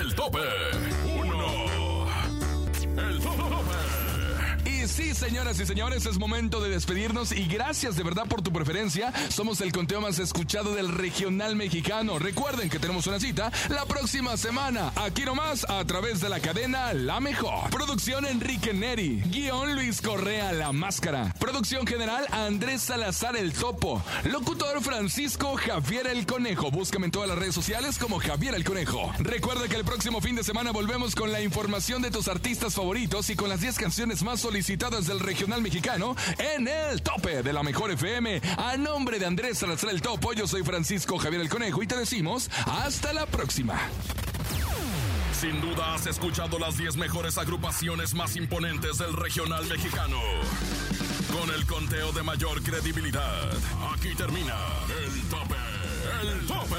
El 0.00 0.14
tope 0.14 0.38
1. 1.14 2.06
El 2.96 3.20
tope. 3.20 3.61
Sí, 4.92 5.14
señoras 5.14 5.58
y 5.58 5.64
señores, 5.64 6.04
es 6.04 6.18
momento 6.18 6.60
de 6.60 6.68
despedirnos 6.68 7.32
y 7.32 7.46
gracias 7.46 7.96
de 7.96 8.02
verdad 8.02 8.26
por 8.28 8.42
tu 8.42 8.52
preferencia. 8.52 9.10
Somos 9.30 9.62
el 9.62 9.72
conteo 9.72 10.02
más 10.02 10.18
escuchado 10.18 10.74
del 10.74 10.90
regional 10.90 11.56
mexicano. 11.56 12.18
Recuerden 12.18 12.68
que 12.68 12.78
tenemos 12.78 13.06
una 13.06 13.18
cita 13.18 13.50
la 13.70 13.86
próxima 13.86 14.36
semana, 14.36 14.92
aquí 14.96 15.22
nomás, 15.24 15.64
a 15.70 15.82
través 15.86 16.20
de 16.20 16.28
la 16.28 16.40
cadena 16.40 16.92
La 16.92 17.20
Mejor. 17.20 17.70
Producción 17.70 18.26
Enrique 18.26 18.74
Neri. 18.74 19.22
Guión 19.24 19.76
Luis 19.76 20.02
Correa 20.02 20.52
La 20.52 20.72
Máscara. 20.72 21.32
Producción 21.38 21.86
general 21.86 22.26
Andrés 22.30 22.82
Salazar 22.82 23.34
El 23.34 23.54
Topo. 23.54 24.02
Locutor 24.24 24.82
Francisco 24.82 25.56
Javier 25.56 26.06
El 26.06 26.26
Conejo. 26.26 26.70
Búscame 26.70 27.06
en 27.06 27.12
todas 27.12 27.30
las 27.30 27.38
redes 27.38 27.54
sociales 27.54 27.96
como 27.96 28.18
Javier 28.18 28.54
El 28.54 28.64
Conejo. 28.64 29.10
Recuerda 29.20 29.68
que 29.68 29.76
el 29.76 29.84
próximo 29.84 30.20
fin 30.20 30.36
de 30.36 30.44
semana 30.44 30.70
volvemos 30.70 31.14
con 31.14 31.32
la 31.32 31.40
información 31.40 32.02
de 32.02 32.10
tus 32.10 32.28
artistas 32.28 32.74
favoritos 32.74 33.30
y 33.30 33.36
con 33.36 33.48
las 33.48 33.62
10 33.62 33.78
canciones 33.78 34.22
más 34.22 34.40
solicitadas 34.40 34.81
del 34.90 35.20
regional 35.20 35.62
mexicano 35.62 36.16
en 36.38 36.66
el 36.66 37.02
tope 37.02 37.44
de 37.44 37.52
la 37.52 37.62
mejor 37.62 37.92
FM. 37.92 38.42
A 38.58 38.76
nombre 38.76 39.20
de 39.20 39.26
Andrés 39.26 39.58
Salazar 39.58 39.90
El 39.90 40.02
Topo, 40.02 40.32
yo 40.32 40.48
soy 40.48 40.64
Francisco 40.64 41.18
Javier 41.18 41.40
El 41.40 41.48
Conejo 41.48 41.84
y 41.84 41.86
te 41.86 41.96
decimos 41.96 42.50
hasta 42.66 43.12
la 43.12 43.24
próxima. 43.26 43.78
Sin 45.40 45.60
duda 45.60 45.94
has 45.94 46.08
escuchado 46.08 46.58
las 46.58 46.76
10 46.76 46.96
mejores 46.96 47.38
agrupaciones 47.38 48.12
más 48.14 48.34
imponentes 48.34 48.98
del 48.98 49.12
regional 49.12 49.64
mexicano. 49.66 50.18
Con 51.32 51.54
el 51.54 51.64
conteo 51.64 52.10
de 52.10 52.24
mayor 52.24 52.60
credibilidad. 52.64 53.52
Aquí 53.94 54.12
termina 54.16 54.56
el 55.04 55.22
tope. 55.28 55.54
El 56.22 56.46
tope. 56.48 56.76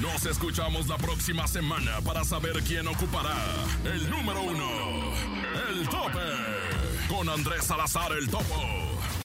Nos 0.00 0.24
escuchamos 0.24 0.88
la 0.88 0.96
próxima 0.96 1.46
semana 1.46 2.00
para 2.00 2.24
saber 2.24 2.62
quién 2.62 2.88
ocupará 2.88 3.36
el 3.84 4.08
número 4.08 4.40
uno. 4.40 4.68
El 5.68 5.86
tope. 5.86 6.57
Con 7.08 7.28
Andrés 7.28 7.64
Salazar 7.64 8.12
el 8.12 8.28
Topo. 8.28 8.97